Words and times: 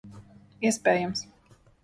Iespējams. 0.69 1.23